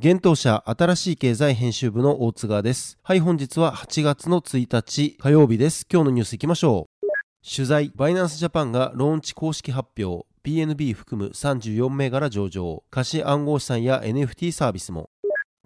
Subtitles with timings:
[0.00, 2.98] 現当社新しい経済編集部の大津川です。
[3.02, 5.88] はい本日は8月の1日火曜日です。
[5.92, 7.06] 今日のニュースいきましょう。
[7.44, 10.24] 取材バイナンスジャパンがローンチ公式発表。
[10.44, 12.84] BNB 含む34銘柄上場。
[12.90, 15.10] 貸し暗号資産や NFT サービスも。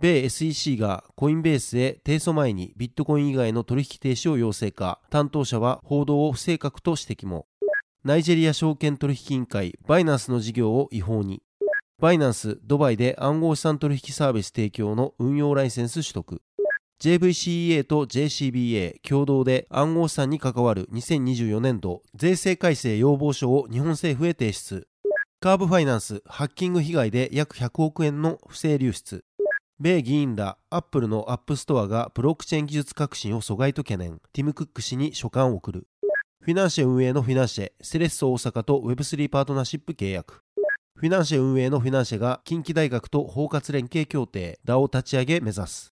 [0.00, 5.03] 米 SEC がコインベースへ提訴前にビットコイン以外の取引停止を要請か。
[5.10, 7.48] 担当者は報道を不正確と指摘も。
[8.03, 11.42] ナイジェリア証券取引委員会バイナンスの事業を違法に。
[12.03, 16.42] バイナンスドバイで暗号資産取引サービス提供の運用ライセンス取得。
[17.00, 24.89] JVCEA と JCBA 共同で暗号資産に関わる2024年度税制改正要望書を日本政府へ提出。
[25.39, 29.25] カーブファイナンスハッキング被害で約100億円の不正流出。
[29.78, 34.21] 米議員らアップルのアップストアがブロックチェーン技術革新を阻害と懸念。
[34.32, 35.87] ティム・クック氏に書簡を送る。
[36.41, 40.43] フィナンシェ運営のフィナンシェセレッソ大阪と Web3 パートナーシップ契約。
[41.03, 45.93] フィナンシェ運営のフィナンシェが近畿大学と包括連携協定 DAO 立ち上げ目指す。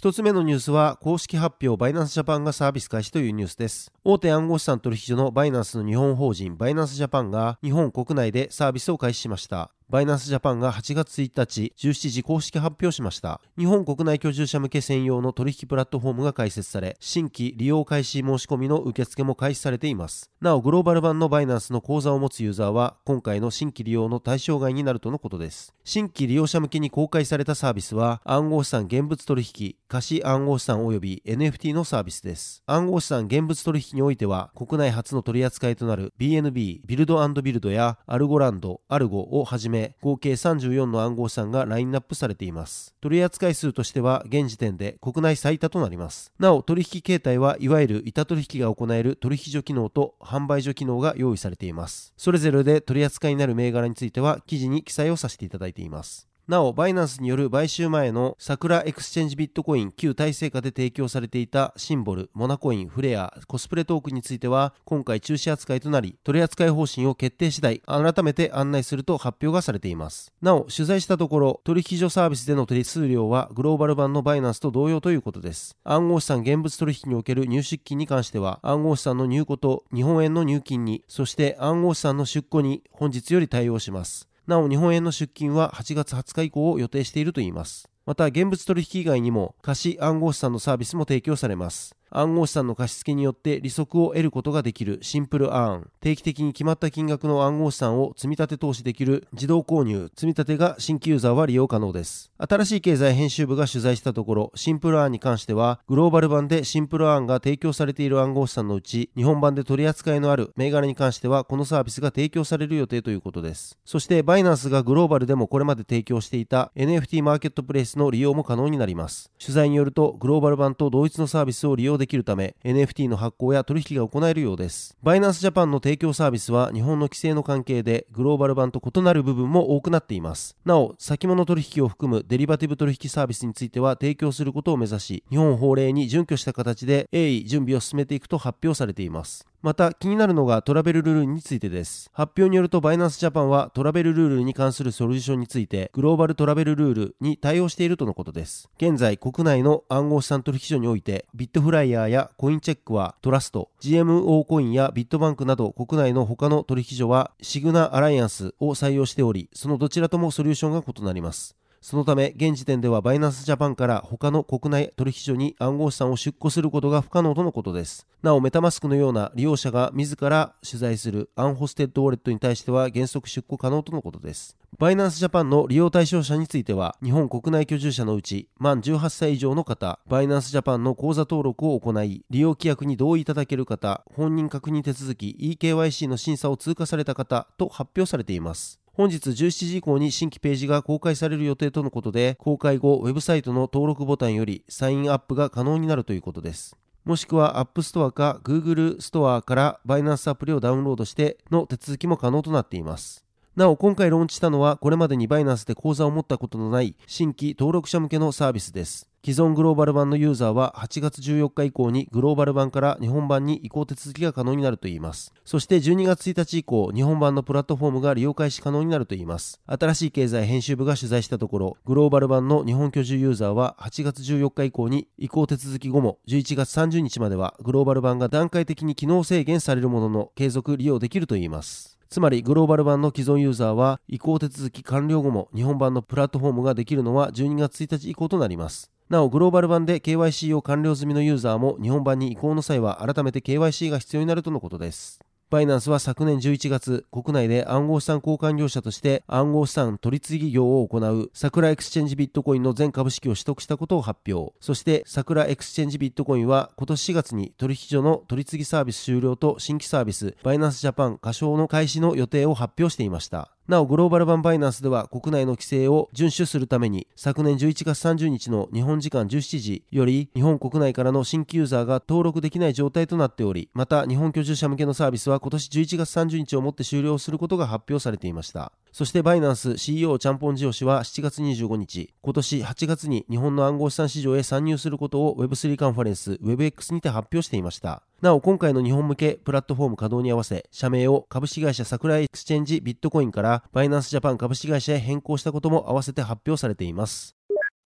[0.00, 3.90] 1つ目のニュースは公式発表バイナンスジャパンがサービス開始というニュースです。
[4.04, 9.72] 大手暗号資産取引所のバイナンスの日本法人バイナンスジャパンが日本国内でサービスを開始しました。
[9.94, 13.40] バイナンスジャパンが8月1日17時公式発表しました。
[13.56, 20.32] 日本国内居住者向け専用の取引プラットフォームが開設され新規利用開始申し込みの受付も開始されています。
[20.40, 25.72] なおグローバル版のバイナンスの口座を持つユーザーは今回の新規利用の対象外になるとのことです。
[25.84, 32.64] 新規利用者向けに公開されたサービスは暗号資産現物取引貸し暗号資産及び NFT のサービスです。
[32.66, 42.94] 暗号資産現物取引においては国内初の取り扱いとなる BNB ビルドビルドやアルゴランドアルゴをはじめ合計34の暗号資産がラインナップされています。
[43.00, 46.32] 取扱数としては現時点で国内最多となります。
[46.38, 52.12] なお取引形態はいわゆる板取引が行える取引所機能と販売所機能が用意されています。
[52.16, 56.28] それぞれで取り扱いになる銘柄については記事に記載をさせていただいています。
[56.46, 70.34] なお、バイナンスによる買収前の桜エクスチェンジビットコイン旧体制下で提供されていたシンボル、モナコイン、フレア、コスプレトークについては今回中止扱いとなり、取扱い方針を決定次第、改めて案内すると発表がされています。
[70.42, 75.78] なお、取材したところ、取引所サービスでの手数料はグローバル版のバイナンスと同様ということです。
[75.82, 84.28] 暗号資産現物取引における入出金に関しては、暗号資産の入庫と日本円の入金に、そして暗号資産の出庫に本日より対応します。
[84.46, 87.88] なお日本円の出金は8月20日以降を予定しているといいます。
[88.04, 91.96] また現物取引以外にも貸し暗号資産のサービスも提供されます。
[92.14, 94.98] 暗号資産の貸付によって利息を得ることができる。
[95.02, 95.90] シンプルアーン。
[96.00, 99.26] 定期的に決まった金額の暗号資産を積み立て投資できる。
[99.32, 100.10] 自動購入。
[100.14, 102.30] 積み立てが新規ユーザーは利用可能です。
[102.36, 113.78] 新しい経済編集部が取材したところシンプルアーンに関してはグローバル版でシンプルアーンが提供されている暗号資産のうち日本版で取り扱いのある銘柄に関してはこのサービスが提供される予定ということです。
[113.84, 119.30] そしてバイナンスがグローバルでもこれまで提供していた NFT マーケットプレイスの利用も可能になります。
[119.40, 124.94] 取材によるとグローバル版と同一のサービスを利用でできるため NFT の発行や取引が行えるようです。
[125.02, 130.54] バイナンスジャパンの提供サービスは日本の規制の関係でグローバル版と異なる部分も多くなっています。
[130.66, 139.46] なお、先物取引を含むデリバティブ取引サービスについては提供することを目指し、日本法令に準拠した形で鋭意準備を進めていくと発表されています。
[139.64, 142.10] また気になるのがトラベルルールについてです。
[142.12, 148.68] 発表によるとバイナンスジャパンはトラベルルールに関するソリューションについてグローバルトラベルルールに対応しているとのことです。
[148.76, 161.56] 現在国内の暗号資産取引所においてビットフライヤーやコインチェックはトラスト、GMO コインやビットバンクなど国内の他の取引所はシグナアライアンスを採用しており、そのどちらともソリューションが異なります。
[161.84, 168.06] そのため、現時点ではバイナンスジャパンから他の国内取引所に暗号資産を出庫することが不可能とのことです。
[168.22, 174.56] なお、メタマスクのような利用者が自ら取材するアンホステッドウォレットに対しては原則出庫可能とのことです。
[174.78, 188.80] バイナンスジャパンの利用対象者については、日本国内居住者のうち、満18歳以上の方、バイナンスジャパンの口座登録を行い、利用規約に同意いただける方、本人確認手続き eKYC の審査を通過された方と発表されています。
[188.96, 196.76] 本日17時以降に新規ページが公開される予定とのことで、公開後、ウェブサイトの登録ボタンよりサインアップが可能になるということです。
[197.04, 203.24] もしくは App Store か Google ストアからバイナンスアプリをダウンロードしての手続きも可能となっています。
[203.56, 209.10] なお、今回ローンチしたのは、これまでにバイナンスで口座を持ったことのない新規登録者向けのサービスです。
[209.24, 215.32] 既存グローバル版のユーザーは8月14日以降にグローバル版から日本版に移行手続きが可能になるといいます。
[215.46, 219.62] そして12月1日以降、日本版のプラットフォームが利用開始可能になるといいます。
[219.64, 231.98] 新しい経済編集部が取材したところ、グローバル版の日本居住ユーザーは8月14日以降に移行手続き後も11月30日まではグローバル版が段階的に機能制限されるものの継続利用できるといいます。
[232.10, 238.90] つまりグローバル版の既存ユーザーは移行手続き完了後も日本版のプラットフォームができるのは12月1日以降となります。
[239.10, 245.20] なお、グローバル版で KYC を完了済みのユーザーも日本版に移行の際は改めて KYC が必要になるとのことです。
[245.50, 254.54] バイナンスは昨年11月、国内で暗号資産交換業者として暗号資産取次業を行う桜エクスチェンジビットコインの全株式を取得したことを発表。
[254.58, 263.52] そして桜エクスチェンジビットコインは今年4月に取引所の取次サービス終了と新規サービスバイナンスジャパン仮称の開始の予定を発表していました。
[263.66, 278.70] なお、グローバル版バイナンスでは国内の規制を遵守するために、昨年11月30日の日本時間17時より、日本国内からの新規ユーザーが登録できない状態となっており、また日本居住者向けのサービスは今年11月30日をもって終了することが発表されていました。
[278.92, 288.02] そしてバイナンス CEO チャンポンジャオ氏は7月25日、今年8月に日本の暗号資産市場へ参入することを Web3 カンファレンス WebX にて発表していました。
[288.24, 297.36] なお、今回の日本向けプラットフォーム稼働に合わせ、社名を株式会社桜エクスチェンジビットコインからバイナンスジャパン株式会社へ変更したことも合わせて発表されています。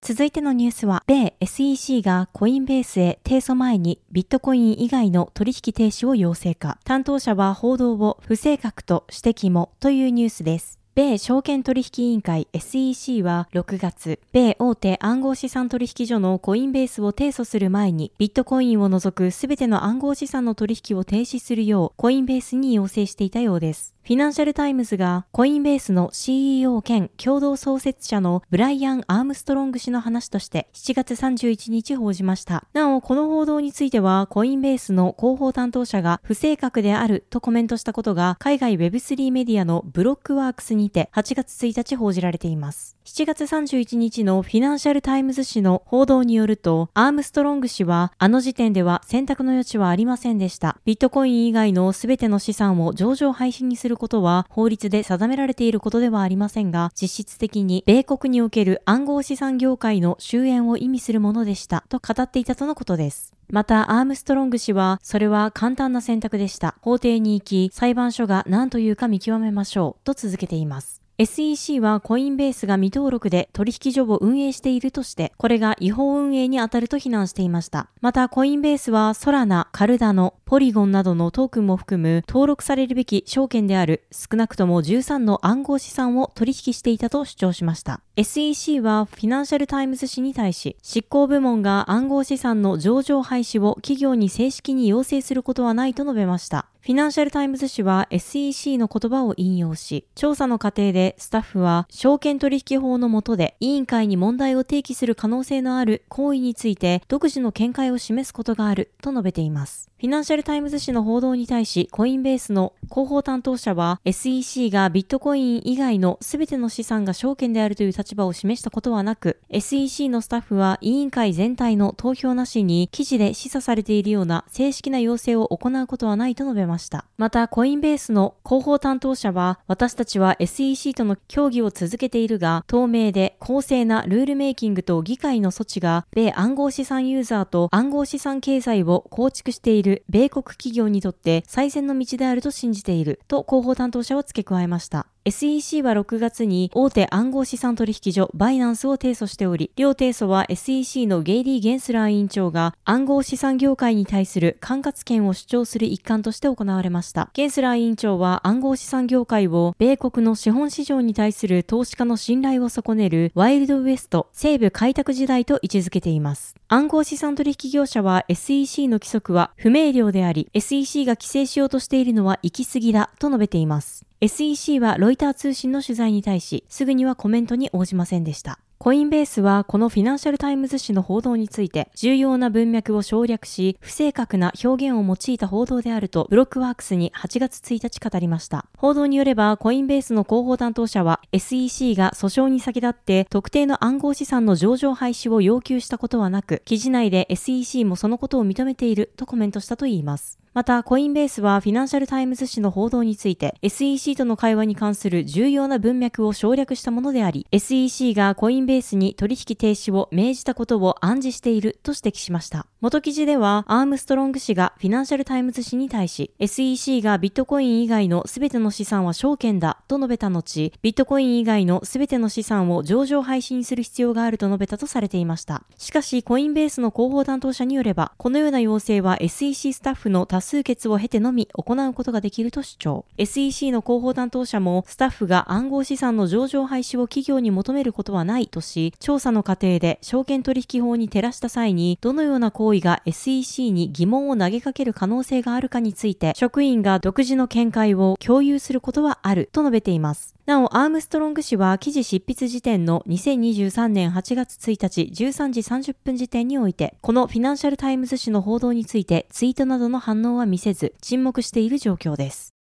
[0.01, 10.78] 続いてのニュースは、米 SEC がコインベースへ提訴前にビットコイン以外の取引停止を要請か、担当者は報道を不正確と指摘もというニュースです。
[10.99, 23.95] 米証券取引委員会 SEC は6月、米大手暗号資産取引所のコインベースを提訴する前に、ビットコインを除くすべての暗号資産の取引を停止するよう、コインベースに要請していたようです。
[24.09, 32.65] フィナンシャルタイムズがコインベースの CEO 兼共同創設者のブライアン・アームストロング氏の話として7月31日報じました。
[32.73, 42.98] なお、この報道についてはコインベースの広報担当者が不正確であるとコメントしたことが海外 Web3 メディアのブロックワークスにて8月1日報じられています。
[43.09, 50.77] 7月31日のフィナンシャルタイムズ紙の報道によると、アームストロング氏は、あの時点では選択の余地はありませんでした。
[50.85, 63.33] ビットコイン以外の全ての資産を上場廃止にすることは法律で定められていることではありませんが、実質的に米国における暗号資産業界の終焉を意味するものでしたと語っていたとのことです。
[63.49, 66.75] また、アームストロング氏は、それは簡単な選択でした。
[66.81, 71.08] 法廷に行き、裁判所が何というか見極めましょう、と続けています。
[71.21, 77.89] SEC はコインベースが未登録で取引所を運営しているとして、これが違法運営に当たると非難していました。
[77.99, 88.01] また、コインベースはソラナ、カルダノ、ポリゴンなどのトークンも含む登録されるべき証券である少なくとも13の暗号資産を取引していたと主張しました。
[88.15, 96.65] SEC はフィナンシャルタイムズ紙に対し、執行部門が暗号資産の上場廃止を企業に正式に要請することはないと述べました。
[96.81, 109.88] フィナンシャルタイムズ紙は SEC の言葉を引用し、調査の過程でスタッフは証券取引法の下で委員会に問題を提起する可能性のある行為について独自の見解を示すことがあると述べています。
[109.99, 127.03] フィナンシャルタイムズ紙の報道に対し、コインベースの広報担当者は、SEC がビットコイン以外の全ての資産が証券であるという立場を示したことはなく、SEC のスタッフは委員会全体の投票なしに記事で示唆されているような正式な要請を行うことはないと述べました。
[127.17, 145.07] また、コインベースの広報担当者は、私たちは SEC との協議を続けているが、透明で公正なルールメイキングと議会の措置が、米暗号資産ユーザーと暗号資産経済を構築している米国企業にとって最善の道であると信じていると広報担当者は付け加えました。
[145.25, 157.29] SEC は6月に大手暗号資産取引所バイナンスを提訴しており、両提訴は SEC のゲイリー・ゲンスラー委員長が暗号資産業界に対する管轄権を主張する一環として行われました。
[157.33, 166.55] ゲンスラー委員長は暗号資産業界を米国の資本市場に対する投資家の信頼を損ねるワイルドウエスト、西部開拓時代と位置づけています。
[166.69, 174.08] 暗号資産取引業者は SEC の規則は不明瞭であり、SEC が規制しようとしているのは行き過ぎだと述べています。
[174.21, 178.59] SEC はロイター通信の取材に対し、すぐにはコメントに応じませんでした。
[178.77, 188.65] コインベースはこのフィナンシャルタイムズ紙の報道について重要な文脈を省略し不正確な表現を用いた報道であるとブロックワークスに8月1日語りました。
[188.77, 200.39] 報道によればコインベースの広報担当者は SEC が訴訟に先立って特定の暗号資産の上場廃止を要求したことはなく記事内で SEC もそのことを認めているとコメントしたといいます。
[200.53, 212.65] また、コインベースはフィナンシャルタイムズ紙の報道について、SEC との会話に関する重要な文脈を省略したものであり、SEC がコインベースに取引停止を命じたことを暗示していると指摘しました。
[212.81, 225.63] 元記事では、アームストロング氏がフィナンシャルタイムズ紙に対し、SEC がビットコイン以外の全ての資産は証券だと述べた後、ビットコイン以外の全ての資産を上場廃止する必要があると述べたとされていました。
[225.77, 233.05] しかし、コインベースの広報担当者によれば、このような要請は SEC スタッフの多数決を経てのみ行うことができると主張。
[233.17, 250.35] SEC の広報担当者も、スタッフが暗号資産の上場廃止を企業に求めることはないとし、調査の過程で証券取引法に照らした際に、どのような行為が SEC に疑問を投げかける可能性があるかについて、職員が独自の見解を共有することはあると述べています。
[250.45, 262.53] なお、アームストロング氏は記事執筆時点の2023年8月1日13時30分時点において、このフィナンシャルタイムズ紙の報道についてツイートなどの反応は見せず、沈黙している状況です。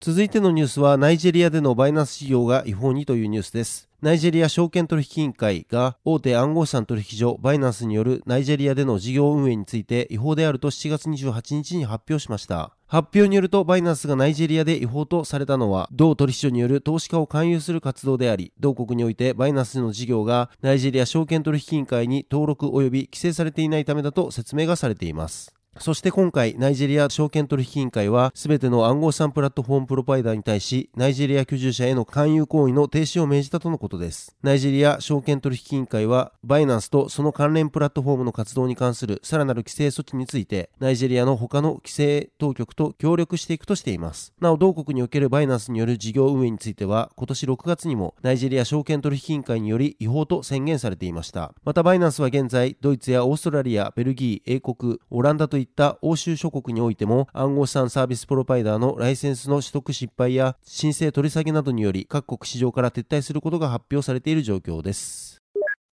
[0.00, 3.87] 続いてのニュースは、ナイジェリアでのバイナンス事業が違法にというニュースです。
[4.00, 12.76] ナイジェリア証券取引委員会が大手暗号資産取引所バイナンスによるナイジェリアでの事業運営について違法であると7月28日に発表しました。
[12.86, 25.57] 発表によると、バイナンスがナイジェリアで違法とされたのは、同取引所による投資家を勧誘する活動であり、同国においてバイナンスの事業がナイジェリア証券取引委員会に登録及び規制されていないためだと説明がされています。
[25.80, 34.36] そして今回、ナイジェリア証券取引委員会は、すべての暗号資産プラットフォームプロバイダーに対し、ナイジェリア居住者への勧誘行為の停止を命じたとのことです。
[34.42, 44.32] ナイジェリア証券取引委員会は、バイナンスとその関連プラットフォームの活動に関するさらなる規制措置について、ナイジェリアの他の規制当局と協力していくとしています。
[44.40, 51.54] なお、同国におけるバイナンスによる事業運営については、今年6月にも、ナイジェリア証券取引委員会により違法と宣言されていました。
[51.64, 55.67] また、バイナンスは現在、ドイツやオーストラリア、ベルギー、英国、オランダといった
[56.02, 65.38] 欧州諸国においても暗号資産サービスプロバイダーのライセンスの取得失敗や申請取り下げなどにより各国市場から撤退することが発表されている状況です。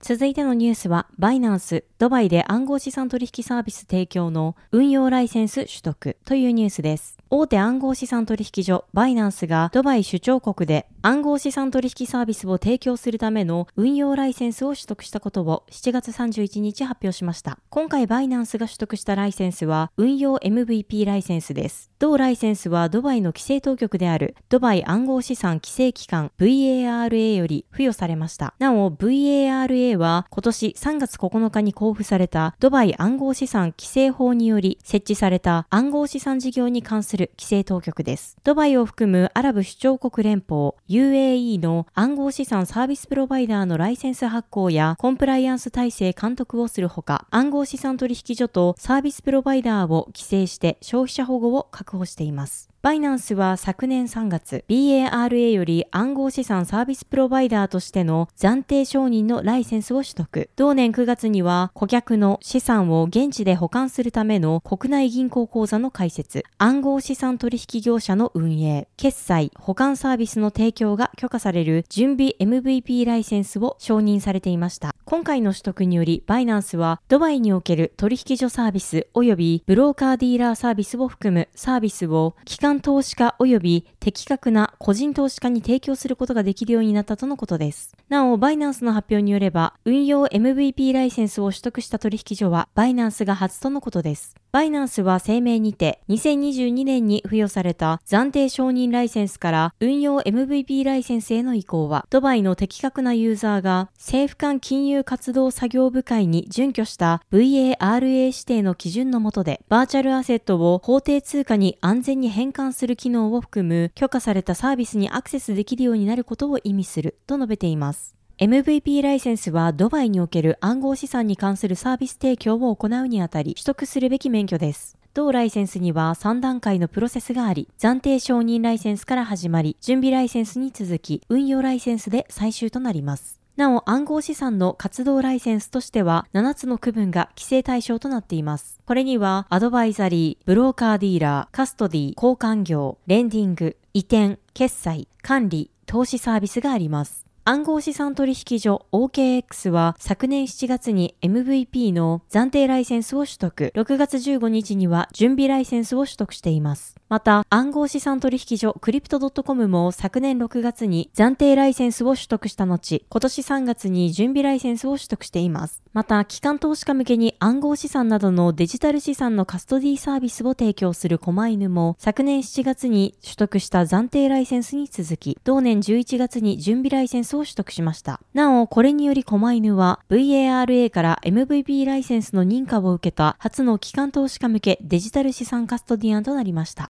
[0.01, 7.14] 続いてのニュースは、バイナンス、ドバイで暗号資産取引サービス提供の運用ライセンス取得というニュースです。
[7.31, 17.59] 大手暗号資産取引所バイナンスがドバイ首長国で暗号資産取引サービスを提供するための運用ライセンスを取得したことを7月31日発表しました。
[17.69, 21.91] 今回バイナンスが取得したライセンスは運用 MVP ライセンスです。
[21.97, 28.53] 同ライセンスはドバイの規制当局であるドバイ暗号資産規制機関 VARA より付与されました。
[28.59, 38.35] なお VARA は今年3月9日に交付されたドバイ暗号資産規制法により設置された暗号資産事業に関するする規制当局です。
[38.43, 52.69] ドバイを含むアラブ首長国連邦 UAE の暗号資産サービスプロバイダーのライセンス発行やコンプライアンス体制監督をするほか、暗号資産取引所とサービスプロバイダーを規制して消費者保護を確保しています。
[52.85, 60.51] バイナンスは昨年3月、BARA より暗号資産サービスプロバイダーとしての暫定承認のライセンスを取得。
[60.55, 74.93] 同年9月には顧客の資産を現地で保管するための国内銀行口座の開設、暗号資産取引業者の運営、決済、保管サービスの提供が許可される準備 MVP ライセンスを承認されていました。
[75.05, 87.95] 今回の取得により、バイナンスはドバイにおける取引所サービス及びブローカーディーラーサービスを含むサービスを機関投資家及び的確な個人投資家に提供することができるようになったとのことです。
[88.09, 94.35] なお、バイナンスの発表によれば、運用 MVP ライセンスを取得した取引所はバイナンスが初とのことです。
[94.55, 118.15] バイナンスは声明にて、2022年に付与された暫定承認ライセンスから運用 MVP ライセンスへの移行は、ドバイの的確なユーザーが政府間金融活動作業部会に準拠した VARA 指定の基準の下で、バーチャルアセットを法定通貨に安全に変換する機能を含む許可されたサービスにアクセスできるようになることを意味すると述べています。
[118.37, 124.97] MVP ライセンスはドバイにおける暗号資産に関するサービス提供を行うにあたり取得するべき免許です。
[125.13, 133.39] 同ライセンスには3段階のプロセスがあり、暫定承認ライセンスから始まり、準備ライセンスに続き、運用ライセンスで最終となります。
[133.55, 138.81] なお、暗号資産の活動ライセンスとしては、7つの区分が規制対象となっています。
[138.85, 147.24] これには、アドバイザリー、ブローカーディーラー、カストディー、交換業、レンディング、移転、決済、管理、投資サービスがあります。
[147.47, 156.95] 暗号資産取引所 OKX は昨年7月に MVP の暫定ライセンスを取得、6月15日には準備ライセンスを取得しています。
[157.07, 165.83] また、暗号資産取引所クリプト .com も昨年6月に暫定ライセンスを取得した後、今年3月に準備ライセンスを取得しています。
[165.93, 178.21] また、機関投資家向けに暗号資産などのデジタル資産のカストディサービスを提供する狛犬も、昨年7月に取得した暫定ライセンスに続き、同年11月に準備ライセンスをを取得しました。
[178.33, 186.87] なお、これにより狛犬は VARA から MVP ライセンスの認可を受けた初の機関投資家向けデジタル資産カストディアンとなりました。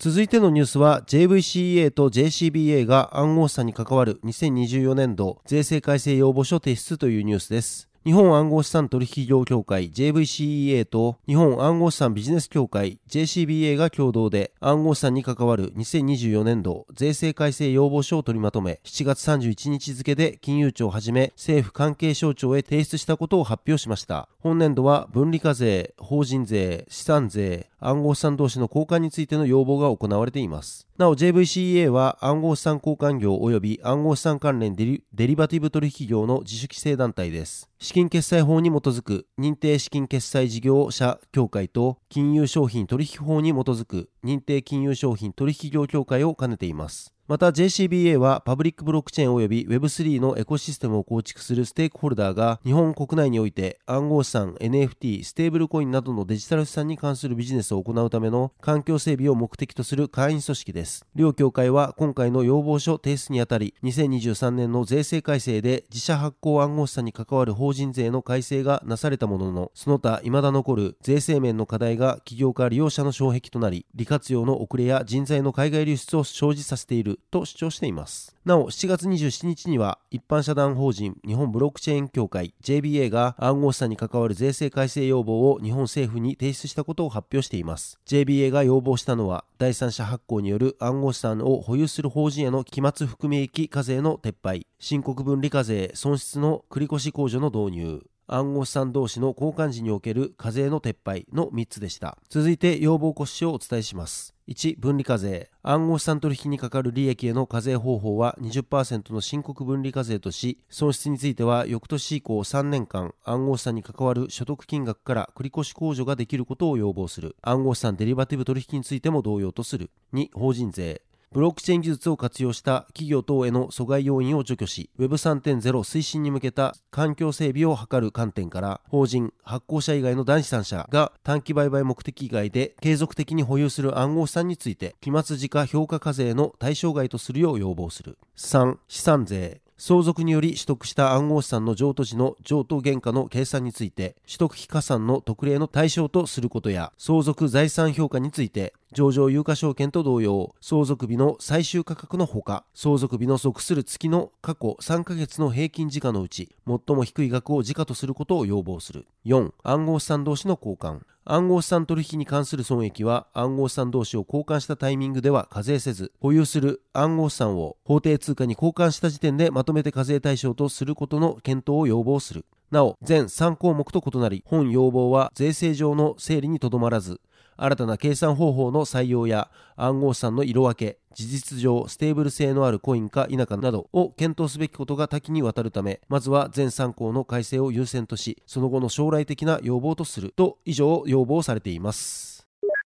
[0.00, 7.87] 続いてのニュースは JVCA と JCBA が暗号資産に関わる2024年度税制改正要望書提出というニュースです。
[8.04, 24.28] 日本暗号資産取引業協会 JVCEA と日本暗号資産ビジネス協会 JCBA が共同で暗号資産に関わる2024年度税制改正要望書を取りまとめ7月31日付で金融庁をはじめ政府関係省庁へ提出したことを発表しました。
[24.38, 30.86] 本年度は分離課税、法人税、資産税、暗号資産同士の交換についての要望が行われています。
[30.96, 37.68] なお JVCEA は暗号資産交換業及び暗号資産関連デリデリバティブ取引業の自主規制団体です。
[37.88, 47.14] 資金決済法に基づく認定資金決済事業者協会と金融商品取引法に基づく認定金融商品取引業協会を兼ねています。
[47.28, 61.04] また JCBA はパブリックブロックチェーン及び Web3 のエコシステムを構築するステークホルダーが日本国内において暗号資産、NFT、ステーブルコインなどのデジタル資産に関するビジネスを行うための環境整備を目的とする会員組織です。
[61.14, 78.34] 両協会は今回の要望書提出にあたり2023年の税制改正で自社発行暗号資産に関わる法人税の改正がなされたもののその他未だ残る税制面の課題が起業家利用者の障壁となり利活用の遅れや人材の海外流出を生じさせていると主張しています。
[78.44, 87.98] なお、7月27日には、一般社団法人日本ブロックチェーン協会 JBA が暗号資産に関わる税制改正要望を日本政府に提出したことを発表しています。
[88.06, 102.18] JBA が要望したのは、第三者発行による暗号資産を保有する法人への期末含み益課税の撤廃、申告分離課税損失の繰越控除の導入、暗号資産同士の交換時における課税の撤廃の3つでした。
[102.28, 104.34] 続いて要望骨子をお伝えします。
[104.48, 105.50] 1、分離課税。
[105.62, 117.36] 暗号資産取引にかかる利益への課税方法は20%の申告分離課税とし、損失については翌年以降3年間、暗号資産に関わる所得金額から繰越控除ができることを要望する。
[117.42, 119.90] 暗号資産デリバティブ取引についても同様とする。
[120.14, 121.02] 2、法人税。
[121.30, 138.16] ブロックチェーン技術を活用した企業等への阻害要因を除去し、Web3.0 推進に向けた環境整備を図る観点から、法人、発行者以外の第三者が短期売買目的以外で継続的に保有する暗号資産について、期末時価評価課税の対象外とするよう要望する。
[138.36, 139.60] 3、資産税。
[139.80, 159.06] 相続により取得した暗号資産の譲渡時の譲渡原価の計算について、取得費加算の特例の対象とすることや、相続財産評価について、上場有価証券と同様、相続日の最終価格のほか、相続日の属する月の過去3ヶ月の平均時価のうち、最も低い額を時価とすることを要望する。
[159.26, 161.00] 4、暗号資産同士の交換。
[161.26, 172.46] 暗号資産取引に関する損益は暗号資産同士を交換したタイミングでは課税せず、保有する暗号資産を法定通貨に交換した時点でまとめて課税対象とすることの検討を要望する。
[172.70, 177.20] なお、前3項目と異なり、本要望は税制上の整理にとどまらず、
[177.58, 192.38] 新たな計算方法の採用や暗号資産の色分け、事実上ステーブル性のあるコインか否かなどを検討すべきことが多岐にわたるため、まずは前3項の改正を優先とし、その後の将来的な要望とすると以上要望されています。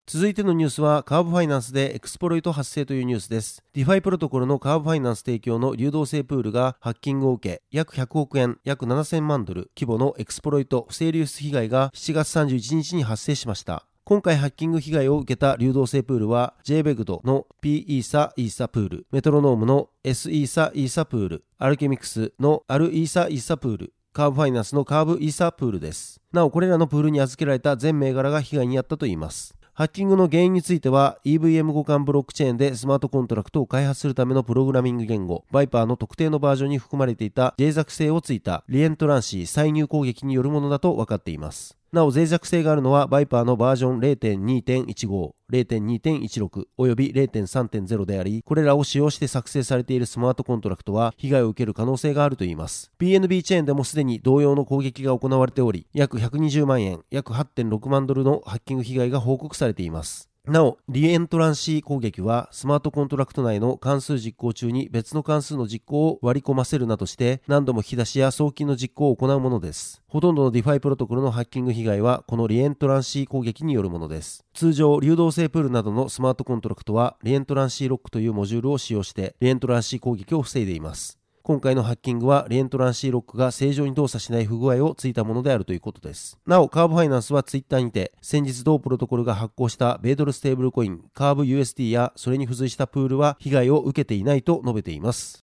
[0.06, 3.64] 続いてのニュースはカーブファイナンスでエクスプロイト発生というニュースです。
[3.74, 13.86] DeFi プロトコルのカーブファイナンス提供の流動性プールがハッキングを受け、約100億円、約7000万ドル規模のエクスプロイト不正流出被害が7月31日に発生しました。
[14.06, 26.20] 今回ハッキング被害を受けた流動性プールは JPEG'd の P イーサイーサプール、メトロノームの S イーサイーサプール、アルケミックスのアルイーサイーサプール、カーブファイナンスのカーブイーサプールです。
[26.34, 29.56] なお、これらのプールに預けられた全銘柄が被害に遭ったといいます。
[29.72, 41.76] ハッキングの原因については EVM 互換ブロックチェーンでスマートコントラクトを開発するためのプログラミング言語バイパーの特定のバージョンに含まれていた脆弱性をついたリエントランシー再入攻撃によるものだと分かっています。
[41.94, 52.92] なお脆弱性があるのはバイパーのバージョン0.2.15、0.2.16および0.3.0であり、これらを使用して作成されているスマートコントラクトは被害を受ける可能性があるといいます。
[53.00, 60.33] BNB チェーンでもすでに同様の攻撃が行われており、約120万円、約8.6万ドルのハッキング被害が報告されています。
[60.46, 70.04] なお、リエントランシー攻撃は、スマートコントラクト内の関数実行中に別の関数の実行を割り込ませるなどして、何度も引き出しや送金の実行を行うものです。
[70.06, 74.44] ほとんどの DeFi プロトコルのハッキング被害は、このリエントランシー攻撃によるものです。
[74.54, 81.23] 通常、流動性プールなどのスマートコントラクトは、リエントランシーロックというモジュールを使用して、リエントランシー攻撃を防いでいます。
[81.46, 86.40] 今回のハッキングはリエントランシーロックが正常に動作しない不具合をついたものであるということです。
[86.48, 95.44] なお、カーブファイナンスはツイッターにて、先日同プロトコルが発行した米ドルステーブルコイン、カーブ USD やそれに付随したプールは被害を受けていないと述べています。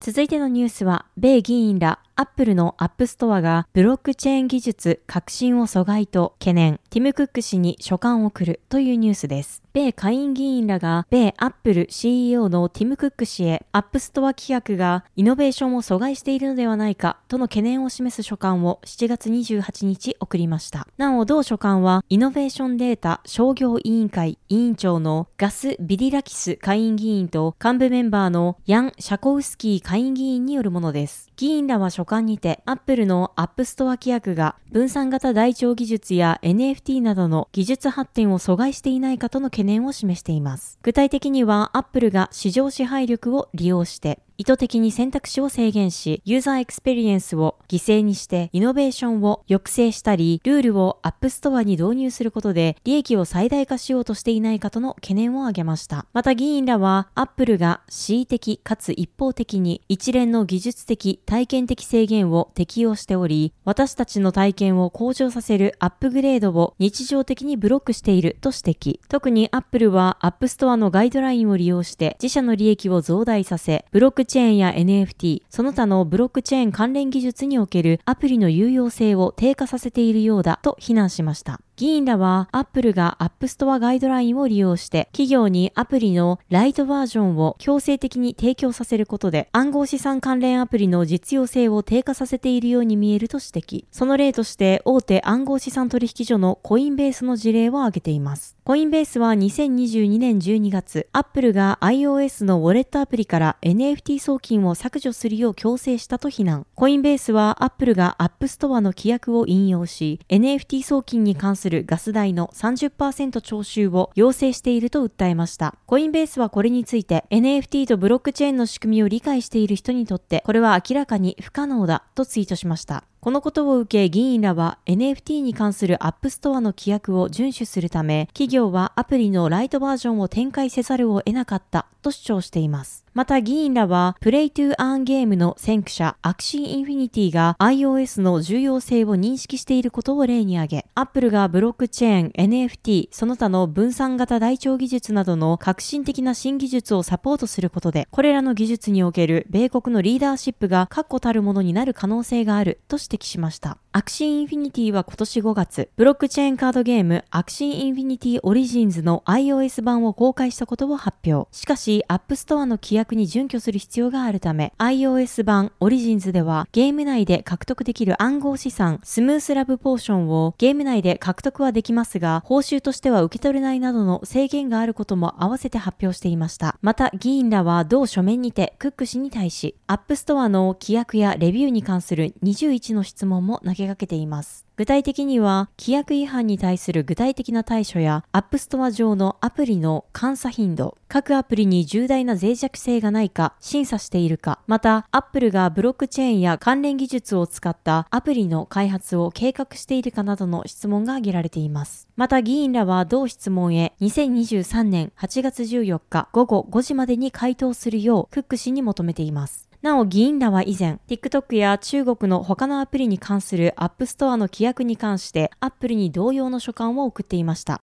[0.00, 9.62] 続いてのニュースは、米議員らアップルのアップストアがブロックチェーン技術革新を阻害と懸念、ティム・クック氏に書簡を送るというニュースです。
[9.72, 20.88] 米下院議員らが米アップル CEO のティム・クック氏へアップストア規約がイノベーションを阻害しているのではないかとの懸念を示す書簡を7月28日送りました。
[20.96, 31.30] なお同書簡はイノベーションデータ商業委員会委員長のガス・ビリラキス下院議員と幹部メンバーのヤン・シャコウスキー下院議員によるものです。
[31.36, 40.78] 議員らは書簡にて、アップルのアップストア規約が分散型台帳技術や NFT などの技術発展を阻害していないかとの懸念を示しています。
[40.82, 56.06] 具体的には、アップルが市場支配力を利用して、意図的に選択肢を制限し、ユーザーエクスペリエンスを犠牲にしてイノベーションを抑制したり、ルールをアップストアに導入することで利益を最大化しようとしていないかとの懸念を挙げました。
[56.12, 69.00] また議員らは、アップルが恣意的かつ一方的に一連の技術的、体験的制限を適用しており、私たちの体験を向上させるアップグレードを日常的にブロックしていると指摘。
[69.08, 81.60] 特にアップルはアップストアのガイドラインを利用して自社の利益を増大させ、ブロックチェーンや NFT、その他のブロックチェーン関連技術におけるアプリの有用性を低下させているようだと非難しました。
[81.78, 93.84] 議員らは Apple が App Store ガイドラインを利用して企業にアプリのライトバージョンを強制的に提供させることで暗号資産関連アプリの実用性を低下させているように見えると指摘。
[93.92, 98.56] その例として大手暗号資産取引所のコインベースの事例を挙げています。
[98.64, 106.66] コインベースは2022年12月、Apple が iOS のウォレットアプリから NFT 送金を削除するよう強制したと非難。
[106.74, 115.74] コインベースは Apple が App Store の規約を引用し、NFT 送金に関するするガス代の30%徴収を要請していると訴えました。
[115.84, 123.04] コインベースはこれについて NFT とブロックチェーンの仕組みを理解している人にとってこれは明らかに不可能だとツイートしました。
[123.20, 133.04] このことを受け議員らは NFT に関するアップストアの規約を遵守するため、企業はアプリのライトバージョンを展開せざるを得なかったと主張しています。
[133.14, 153.78] また議員らは、 Play to Earn ゲームの先駆者、アクシーインフィニティが iOS の重要性を認識していることを例に挙げ、Apple がブロックチェーン、NFT、その他の分散型台帳技術などの革新的な新技術をサポートすることで、これらの技術における米国のリーダーシップが確固たるものになる可能性があると指指摘しました。
[153.98, 161.48] アクシーインフィニティは今年5月、ブロックチェーンカードゲームアクシーインフィニティオリジンズの iOS 版を公開したことを発表。
[161.50, 176.78] しかし、App Store の規約に準拠する必要があるため、iOS 版オリジンズではゲーム内で獲得できる暗号資産スムースラブポーションをゲーム内で獲得はできますが、報酬としては受け取れないなどの制限があることも合わせて発表していました。
[176.82, 184.68] また、議員らは同書面にてクック氏に対し、App Store の規約やレビューに関する21の質問も投げかけています。
[184.76, 202.06] 具体的には、規約違反に対する具体的な対処や、アップストア上のアプリの監査頻度、各アプリに重大な脆弱性がないか審査しているか、また、アップルがブロックチェーンや関連技術を使ったアプリの開発を計画しているかなどの質問が挙げられています。
[202.14, 209.67] また、議員らは同質問へ2023年8月14日午後5時までに回答するようクック氏に求めています。
[209.80, 217.80] なお議員らは以前、TikTok や中国の他のアプリに関する App Store の規約に関して、Apple に同様の書簡を送っていました。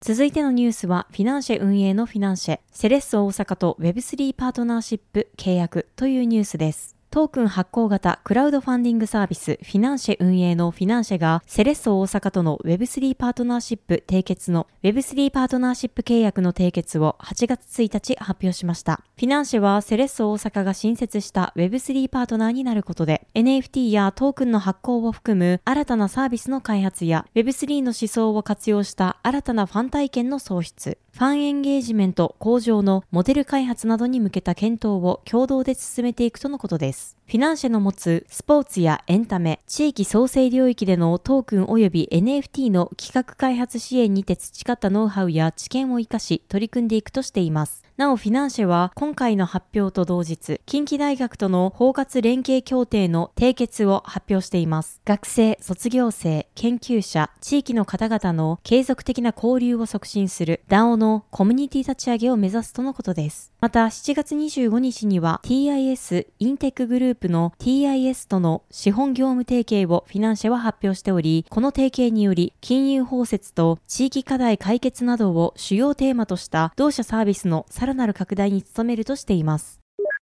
[0.00, 6.93] 続いてのニュースは、フィナンシェ運営のフィナンシェ、セレッソ大阪と Web3 パートナーシップ契約というニュースです。
[7.14, 19.00] トークン発行型クラウドファンディングサービスフィナンシェ運営のフィナンシェがセレッソ大阪との Web3 パートナーシップ締結の Web3 パートナーシップ契約の締結を8月1日発表しました。
[19.16, 37.16] フィナンシェはセレッソ大阪が新設した Web3 パートナーになることで NFT やトークンの発行を含む新たなサービスの開発や Web3 の思想を活用した新たなファン体験の創出、ファンエンゲージメント向上のモデル開発などに向けた検討を共同で進めていくとのことです。
[37.28, 47.83] フィナンシェの持つスポーツやエンタメ、地域創生領域でのトークン及び NFT の企画開発支援にて培ったノウハウや知見を活かし取り組んでいくとしています。
[47.96, 55.00] なお、フィナンシェは今回の発表と同日、近畿大学との包括連携協定の締結を発表しています。
[55.04, 63.52] 学生、卒業生、研究者、地域の方々の継続的な交流を促進する DAO のコミュニティ立ち上げを目指すとのことです。
[63.60, 79.78] また、7月25日には TIS インテックグループの TIS との資本業務提携をフィナンシェは発表しており、この提携により金融包摂と地域課題解決などを主要テーマとした同社サービスのさらなる拡大に努めるとしています。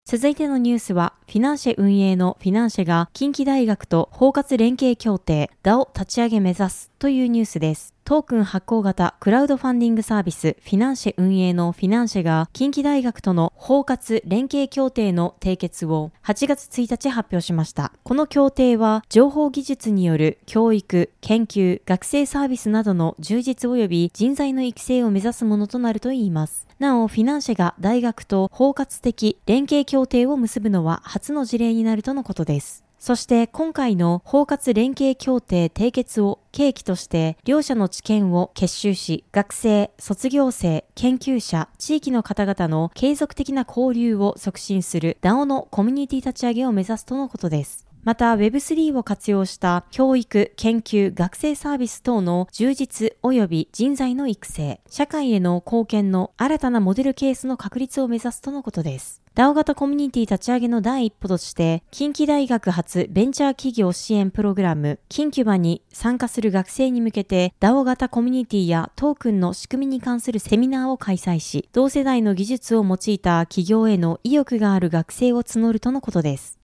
[0.05, 7.94] 続いてのニュースは、フィナンシェ運営のフィナンシェが近畿大学と包括連携協定 DAO 立ち上げ目指すというニュースです。
[8.07, 17.95] トークン発行型クラウドファンディングサービスフィナンシェ運営のフィナンシェが近畿大学との包括連携協定の締結を8月1日発表しました。
[18.03, 26.69] この協定は情報技術による教育、研究、学生サービスなどの充実及び人材の育成を目指すものとなるといいます。
[26.79, 32.84] なお、フィナンシェが大学と包括的連携協定を結ぶのは初の事例になるとのことです。
[33.05, 47.87] そして今回の包括連携協定締結を契機として両者の知見を結集し、学生、卒業生、研究者、地域の方々の継続的な交流を促進する DAO のコミュニティ立ち上げを目指すとのことです。
[48.05, 59.23] また Web3 を活用した教育、研究、学生サービス等の充実及び人材の育成、社会への貢献の新たなモデルケースの確立を目指すとのことです。
[59.35, 76.64] DAO 型コミュニティ立ち上げの第一歩として、近畿大学発ベンチャー企業支援プログラム、キンキュバに参加する学生に向けて、DAO 型コミュニティやトークンの仕組みに関するセミナーを開催し、同世代の技術を用いた企業への意欲がある学生を募るとのことです。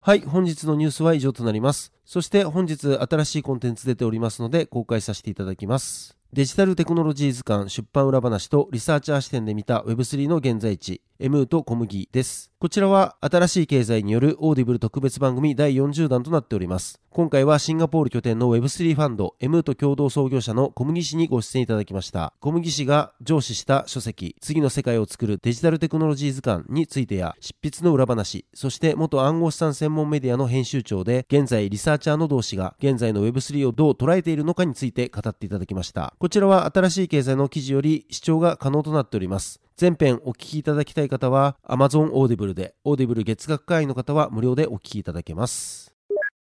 [0.00, 1.92] はい、本日のニュースは以上となります。
[2.04, 6.16] そして本日新しいコンテンツ出ておりますので公開させていただきます。
[6.32, 12.52] デジタルテクノロジー図鑑出版裏話とリサーチャー視点で見た Web3 の現在地、 Emoote コムギです。
[12.60, 17.00] こちらは新しい経済によるオーディブル特別番組第40弾となっております。
[17.10, 22.34] 今回はシンガポール拠点の Web3 ファンド M と共同創業者の小麦氏にご出演いただきました。
[22.38, 36.14] コムギ氏が上梓した書籍、次の世界を作るデジタルテクノロジー図鑑についてや、執筆の裏話、そして元暗号資産専門メディアの編集長で、現在リサーチャーの同氏が現在の Web3 をどう捉えているのかについて語っていただきました。
[36.20, 39.60] こちらは新しい経済の記事より視聴が可能となっております。
[39.78, 45.94] 全編お聞きいただきたい方は Amazon Audible で、Audible 月額会員の方は無料でお聞きいただけます。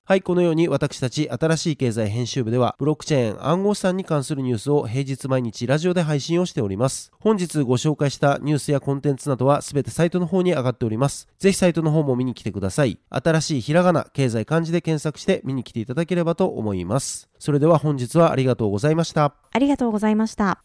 [0.04, 7.10] はい、このように私たち新しい経済編集部では、ブロックチェーン暗号資産に関するニュースを平日毎日ラジオで配信をしております。
[7.18, 11.26] 本日ご紹介したニュースやコンテンツなどはすべてサイトの方に上がっております。
[11.40, 13.00] ぜひサイトの方も見に来てください。
[13.10, 17.28] 新しいひらがな、経済漢字で検索して見に来ていただければと思います。
[17.40, 19.34] それでは本日はありがとうございました。
[19.50, 20.63] ありがとうございました。